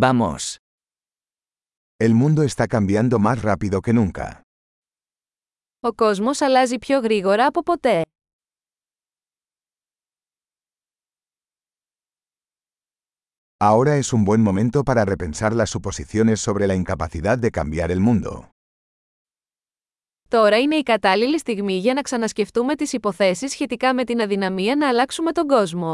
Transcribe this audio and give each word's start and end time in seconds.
Vamos. 0.00 0.57
El 1.99 2.13
mundo 2.13 2.43
está 2.43 2.65
cambiando 2.67 3.19
más 3.19 3.41
rápido 3.41 3.81
que 3.81 3.93
nunca. 3.93 4.41
Ο 5.79 5.93
κόσμος 5.93 6.41
αλλάζει 6.41 6.77
πιο 6.77 6.99
γρήγορα 6.99 7.45
από 7.45 7.63
ποτέ. 7.63 8.01
Ahora 13.57 13.97
es 13.97 14.13
un 14.13 14.23
buen 14.25 14.41
momento 14.41 14.83
para 14.83 15.05
repensar 15.05 15.53
las 15.53 15.69
suposiciones 15.69 16.39
sobre 16.39 16.67
la 16.67 16.75
incapacidad 16.75 17.37
de 17.37 17.51
cambiar 17.51 17.91
el 17.91 17.99
mundo. 17.99 18.49
Τώρα 20.27 20.59
είναι 20.59 20.75
η 20.75 20.83
κατάλληλη 20.83 21.39
στιγμή 21.39 21.77
για 21.77 21.93
να 21.93 22.01
ξανασκεφτούμε 22.01 22.75
τις 22.75 22.93
υποθέσεις 22.93 23.51
σχετικά 23.51 23.93
με 23.93 24.03
την 24.03 24.21
αδυναμία 24.21 24.75
να 24.75 24.87
αλλάξουμε 24.87 25.31
τον 25.31 25.47
κόσμο. 25.47 25.91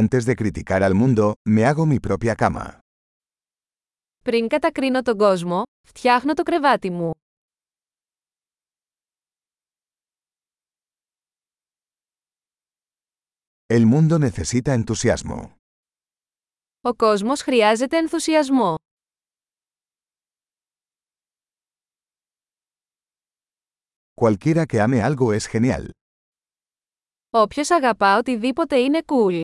Antes 0.00 0.22
de 0.28 0.34
criticar 0.34 0.82
al 0.82 0.94
mundo, 0.94 1.24
me 1.46 1.64
hago 1.66 1.86
mi 1.86 1.98
propia 2.00 2.34
cama. 2.34 2.78
Πριν 4.24 4.48
κατακρίνω 4.48 5.02
τον 5.02 5.18
κόσμο, 5.18 5.62
φτιάχνω 5.88 6.34
το 6.34 6.42
κρεβάτι 6.42 6.90
μου. 6.90 7.10
El 13.66 13.84
mundo 13.92 14.18
necesita 14.18 14.84
entusiasmo. 14.84 15.52
Ο 16.80 16.94
κόσμος 16.94 17.40
χρειάζεται 17.42 17.96
ενθουσιασμό. 17.96 18.74
Cualquiera 24.20 24.66
que 24.66 24.80
ame 24.80 25.02
algo 25.02 25.32
es 25.34 25.46
genial. 25.46 25.88
Όποιος 27.30 27.70
αγαπά 27.70 28.18
οτιδήποτε 28.18 28.78
είναι 28.78 29.00
cool. 29.06 29.40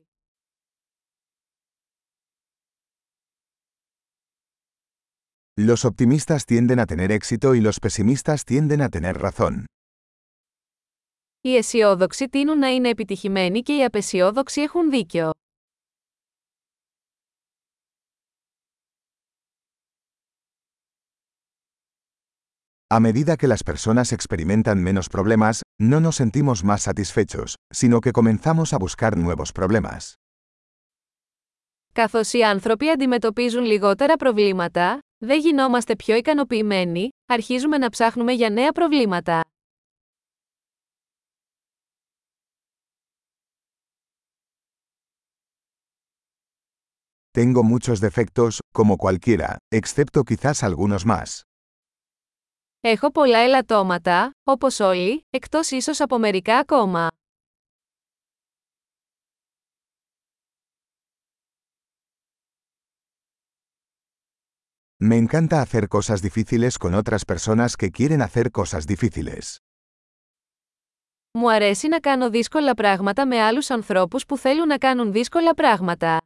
Los 5.60 5.84
optimistas 5.84 6.44
tienden 6.44 6.78
a 6.78 6.86
tener 6.86 7.10
éxito 7.12 7.54
y 7.54 7.60
los 7.60 7.80
pesimistas 7.80 8.44
tienden 8.44 8.80
a 8.82 8.88
tener 8.88 9.18
razón. 9.18 9.64
Οι 11.40 11.56
αισιόδοξοι 11.56 12.28
τείνουν 12.28 12.58
να 12.58 12.68
είναι 12.68 12.88
επιτυχημένοι 12.88 13.62
και 13.62 13.76
οι 13.76 13.84
απεσιόδοξοι 13.84 14.60
έχουν 14.60 14.90
δίκιο. 14.90 15.30
A 22.88 23.00
medida 23.00 23.36
que 23.36 23.48
las 23.48 23.64
personas 23.64 24.12
experimentan 24.12 24.80
menos 24.88 25.08
problemas, 25.08 25.62
no 25.78 25.98
nos 26.00 26.16
sentimos 26.22 26.62
más 26.62 26.82
satisfechos, 26.82 27.56
sino 27.80 28.00
que 28.00 28.12
comenzamos 28.12 28.72
a 28.72 28.78
buscar 28.78 29.16
nuevos 29.16 29.52
problemas. 29.52 30.14
Καθώς 31.92 32.32
οι 32.32 32.42
άνθρωποι 32.42 32.88
αντιμετωπίζουν 32.88 33.64
λιγότερα 33.64 34.16
προβλήματα, 34.16 34.98
δεν 35.23 35.39
γινόμαστε 35.39 35.95
πιο 35.95 36.15
ικανοποιημένοι, 36.15 37.09
αρχίζουμε 37.25 37.77
να 37.77 37.89
ψάχνουμε 37.89 38.31
για 38.31 38.49
νέα 38.49 38.71
προβλήματα. 38.71 39.43
Tengo 47.37 47.63
muchos 47.63 47.99
defectos, 48.01 48.59
como 48.77 48.97
cualquiera, 48.97 49.57
excepto 49.69 50.23
quizás 50.23 50.63
algunos 50.63 51.05
más. 51.05 51.41
Έχω 52.81 53.11
πολλά 53.11 53.37
ελαττώματα, 53.37 54.31
όπως 54.43 54.79
όλοι, 54.79 55.25
εκτός 55.29 55.71
ίσως 55.71 55.99
από 55.99 56.17
μερικά 56.19 56.57
ακόμα. 56.57 57.07
Me 65.00 65.16
encanta 65.16 65.60
hacer 65.60 65.88
cosas 65.88 66.22
difíciles 66.22 66.78
con 66.78 66.94
otras 66.94 67.24
personas 67.24 67.76
que 67.76 67.90
quieren 67.90 68.22
hacer 68.22 68.50
cosas 68.50 68.86
difíciles. 68.86 69.56
Μου 71.32 71.50
αρέσει 71.50 71.88
να 71.88 72.00
κάνω 72.00 72.30
δύσκολα 72.30 72.74
πράγματα 72.74 73.26
με 73.26 73.42
άλλους 73.42 73.70
ανθρώπους 73.70 74.26
που 74.26 74.36
θέλουν 74.38 74.66
να 74.66 74.78
κάνουν 74.78 75.12
δύσκολα 75.12 75.54
πράγματα. 75.54 76.20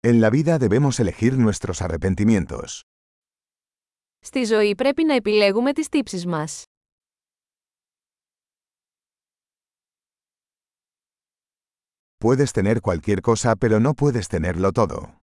En 0.00 0.20
la 0.20 0.30
vida 0.30 0.58
debemos 0.58 1.00
elegir 1.00 1.32
nuestros 1.36 1.82
arrepentimientos. 1.82 2.80
Στη 4.18 4.44
ζωή 4.44 4.74
πρέπει 4.74 5.04
να 5.04 5.14
επιλέγουμε 5.14 5.72
τις 5.72 5.88
τύψεις 5.88 6.26
μας. 6.26 6.64
Puedes 12.24 12.52
tener 12.52 12.80
cualquier 12.80 13.20
cosa 13.20 13.54
pero 13.56 13.80
no 13.80 13.94
puedes 13.94 14.28
tenerlo 14.28 14.72
todo. 14.72 15.16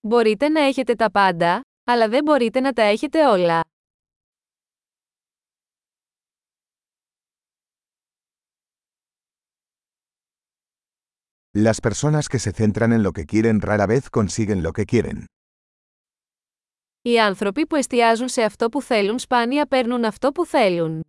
Μπορείτε 0.00 0.48
να 0.48 0.60
έχετε 0.60 0.94
τα 0.94 1.10
πάντα, 1.10 1.60
αλλά 1.84 2.08
δεν 2.08 2.24
μπορείτε 2.24 2.60
να 2.60 2.72
τα 2.72 2.82
έχετε 2.82 3.26
όλα. 3.26 3.60
Las 11.52 11.80
personas 11.80 12.28
que 12.28 12.38
se 12.38 12.52
centran 12.52 12.92
en 12.92 13.02
lo 13.02 13.12
que 13.12 13.26
quieren 13.26 13.60
rara 13.60 13.86
vez 13.86 14.08
consiguen 14.10 14.62
lo 14.62 14.72
que 14.72 14.84
quieren. 14.84 15.24
Οι 17.02 17.20
άνθρωποι 17.20 17.66
που 17.66 17.76
εστιάζουν 17.76 18.28
σε 18.28 18.42
αυτό 18.42 18.68
που 18.68 18.82
θέλουν 18.82 19.18
σπάνια 19.18 19.66
παίρνουν 19.66 20.04
αυτό 20.04 20.32
που 20.32 20.46
θέλουν. 20.46 21.02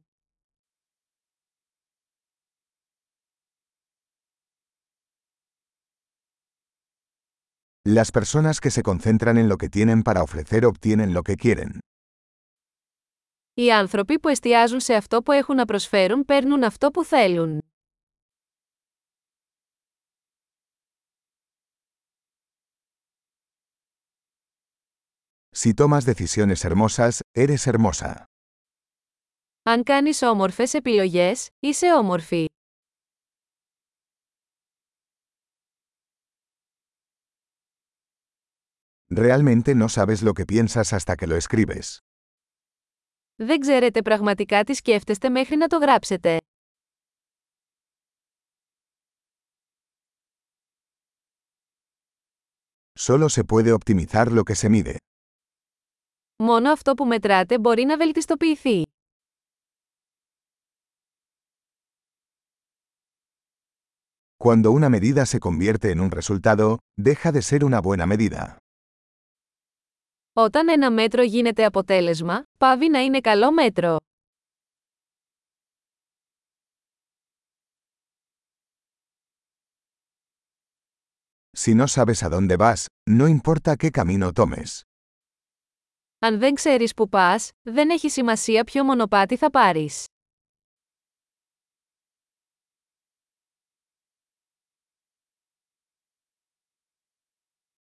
Las 7.88 8.12
personas 8.12 8.60
que 8.60 8.72
se 8.72 8.84
concentran 8.84 9.38
en 9.38 9.48
lo 9.50 9.58
que 9.58 9.70
tienen 9.70 10.04
para 10.04 10.22
ofrecer 10.24 10.66
obtienen 10.66 11.14
lo 11.14 11.24
que 11.24 11.36
quieren. 11.36 11.80
Οι 13.54 13.72
άνθρωποι 13.72 14.20
που 14.20 14.28
εστιάζουν 14.28 14.80
σε 14.80 14.94
αυτό 14.94 15.22
που 15.22 15.32
έχουν 15.32 15.56
να 15.56 15.66
προσφέρουν 15.66 16.26
παίρνουν 16.26 16.64
αυτό 16.64 16.92
που 16.92 17.04
θέλουν. 17.06 17.60
Si 25.64 25.74
tomas 25.74 26.06
decisiones 26.06 26.64
hermosas, 26.66 27.20
eres 27.32 27.68
hermosa. 27.68 28.24
Αν 29.64 29.84
κάνεις 29.84 30.22
όμορφες 30.22 30.74
επιλογές, 30.74 31.50
είσαι 31.60 31.94
όμορφη. 31.94 32.46
Realmente 39.16 39.76
no 39.76 39.90
sabes 39.90 40.22
lo 40.22 40.34
que 40.34 40.46
piensas 40.46 40.94
hasta 40.94 41.16
que 41.16 41.28
lo 41.28 41.36
escribes. 41.36 41.98
Δεν 43.36 43.60
ξέρετε 43.60 44.02
πραγματικά 44.02 44.64
τι 44.64 44.74
σκέφτεστε 44.74 45.30
μέχρι 45.30 45.56
να 45.56 45.68
το 45.68 45.78
γράψετε. 45.78 46.38
Solo 53.00 53.30
se 53.30 53.44
puede 53.44 53.72
optimizar 53.74 54.32
lo 54.32 54.44
que 54.44 54.56
se 54.56 54.70
mide. 54.70 54.96
Μόνο 56.38 56.72
αυτό 56.72 56.94
που 56.94 57.06
μετράτε 57.06 57.60
μπορεί 57.60 57.84
να 57.84 57.98
βελτιστοποιηθεί. 57.98 58.84
Cuando 64.38 64.72
una 64.72 64.90
medida 64.90 65.26
se 65.26 65.40
convierte 65.40 65.92
en 65.92 66.00
un 66.00 66.12
resultado, 66.12 66.80
deja 66.98 67.32
de 67.32 67.42
ser 67.42 67.64
una 67.64 67.80
buena 67.80 68.06
medida. 68.06 68.58
Όταν 70.39 70.69
ένα 70.69 70.91
μέτρο 70.91 71.23
γίνεται 71.23 71.65
αποτέλεσμα, 71.65 72.45
πάβει 72.59 72.89
να 72.89 72.99
είναι 72.99 73.21
καλό 73.21 73.53
μέτρο. 73.53 73.97
Si 81.59 81.75
no 81.75 81.87
sabes 81.89 82.23
a 82.23 82.29
dónde 82.29 82.57
vas, 82.57 82.87
no 83.11 83.29
importa 83.29 83.77
qué 83.77 83.91
camino 83.91 84.33
tomes. 84.33 84.81
Αν 86.19 86.39
δεν 86.39 86.55
ξέρεις 86.55 86.95
που 86.95 87.09
πας, 87.09 87.51
δεν 87.63 87.91
έχει 87.91 88.11
σημασία 88.11 88.65
ποιο 88.65 88.85
μονοπάτι 88.85 89.37
θα 89.37 89.51
πάρεις. 89.51 90.05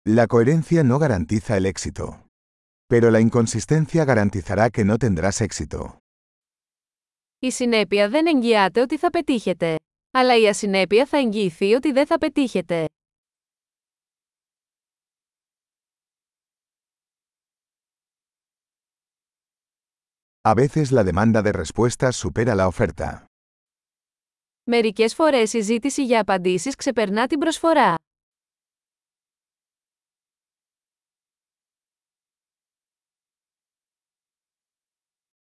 La 0.06 0.28
coherencia 0.28 0.84
no 0.84 0.98
garantiza 1.00 1.56
el 1.56 1.66
éxito. 1.66 2.23
Pero 2.94 3.10
la 3.10 3.20
inconsistencia 3.28 4.06
garantizará 4.06 4.70
que 4.70 4.84
no 4.86 4.98
tendrás 4.98 5.42
éxito. 5.42 5.98
Η 7.40 7.52
συνέπεια 7.52 8.10
δεν 8.10 8.26
εγγυάται 8.28 8.82
ότι 8.82 8.98
θα 8.98 9.10
πετύχετε. 9.10 9.76
Αλλά 10.12 10.38
η 10.38 10.48
ασυνέπεια 10.48 11.06
θα 11.06 11.18
εγγυηθεί 11.18 11.74
ότι 11.74 11.92
δεν 11.92 12.08
θα 12.08 12.18
πετύχετε. 12.18 12.86
A 20.42 20.54
veces 20.54 20.92
la 20.92 21.04
demanda 21.04 21.42
de 21.42 21.52
respuestas 21.52 22.16
supera 22.16 22.56
la 22.56 22.68
oferta. 22.68 23.24
Μερικές 24.64 25.14
φορές 25.14 25.54
η 25.54 25.60
ζήτηση 25.60 26.06
για 26.06 26.20
απαντήσεις 26.20 26.76
ξεπερνά 26.76 27.28
την. 27.28 27.40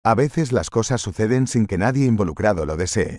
A 0.03 0.15
veces 0.15 0.51
las 0.51 0.69
cosas 0.69 1.01
suceden 1.01 1.47
sin 1.47 1.65
que 1.65 1.77
nadie 1.77 2.06
involucrado 2.06 2.65
lo 2.65 2.75
desee. 2.75 3.17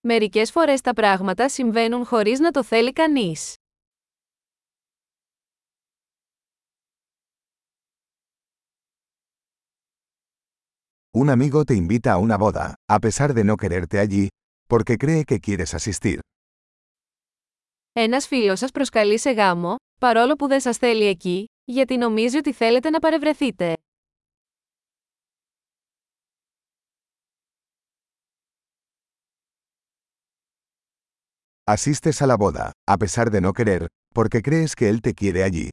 Μερικές 0.00 0.50
φορές 0.50 0.80
τα 0.80 0.92
πράγματα 0.92 1.48
συμβαίνουν 1.48 2.04
χωρίς 2.04 2.38
να 2.40 2.50
το 2.50 2.64
θέλει 2.64 2.92
κανείς. 2.92 3.54
Un 11.18 11.28
amigo 11.28 11.64
te 11.64 11.74
invita 11.74 12.12
a 12.12 12.18
una 12.18 12.38
boda, 12.38 12.74
a 12.86 12.98
pesar 12.98 13.34
de 13.34 13.44
no 13.44 13.56
quererte 13.56 13.98
allí, 13.98 14.26
porque 14.68 14.96
cree 14.96 15.24
que 15.24 15.38
quieres 15.40 15.74
asistir. 15.74 16.18
Ένας 17.92 18.26
φίλος 18.26 18.58
σας 18.58 18.70
προσκαλεί 18.70 19.18
σε 19.18 19.30
γάμο, 19.30 19.74
παρόλο 20.00 20.34
που 20.34 20.46
δεν 20.46 20.60
σας 20.60 20.76
θέλει 20.76 21.06
εκεί, 21.06 21.44
γιατί 21.64 21.96
νομίζει 21.96 22.36
ότι 22.36 22.52
θέλετε 22.52 22.90
να 22.90 22.98
παρευρεθείτε. 22.98 23.74
Asistes 31.66 32.22
a 32.22 32.26
la 32.26 32.36
boda, 32.36 32.70
a 32.86 32.96
pesar 32.96 33.30
de 33.30 33.40
no 33.40 33.52
querer, 33.52 33.86
porque 34.14 34.40
crees 34.42 34.74
que 34.74 34.88
él 34.88 35.00
te 35.00 35.12
quiere 35.14 35.42
allí. 35.42 35.68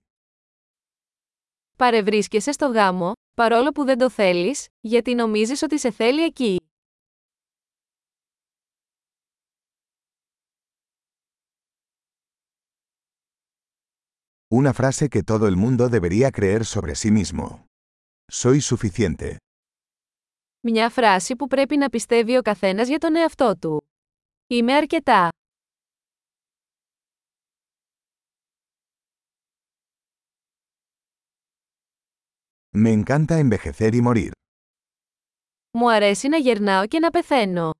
Παρευρίσκεσαι 1.77 2.51
στο 2.51 2.67
γάμο, 2.67 3.11
παρόλο 3.33 3.71
που 3.71 3.83
δεν 3.83 3.97
το 3.97 4.09
θέλεις, 4.09 4.67
γιατί 4.79 5.13
νομίζεις 5.15 5.61
ότι 5.61 5.79
σε 5.79 5.91
θέλει 5.91 6.23
εκεί. 6.23 6.57
Una 14.51 14.73
frase 14.73 15.09
que 15.09 15.21
todo 15.21 15.47
el 15.47 15.55
mundo 15.55 15.89
debería 15.89 16.31
creer 16.31 16.65
sobre 16.65 16.95
sí 16.95 17.11
mismo. 17.11 17.65
Soy 18.31 18.61
suficiente. 18.61 19.35
Μια 20.61 20.89
φράση 20.89 21.35
που 21.35 21.47
πρέπει 21.47 21.77
να 21.77 21.89
πιστεύει 21.89 22.37
ο 22.37 22.41
καθένας 22.41 22.87
για 22.87 22.97
τον 22.97 23.15
εαυτό 23.15 23.57
του. 23.57 23.89
Είμαι 24.47 24.73
αρκετά. 24.73 25.29
Me 32.75 32.91
encanta 32.91 33.39
envejecer 33.39 33.93
y 33.93 34.01
morir. 34.01 34.31
Μου 35.71 35.91
αρέσει 35.91 36.27
να 36.27 36.37
γερνάω 36.37 36.87
και 36.87 36.99
να 36.99 37.09
πεθαίνω. 37.09 37.71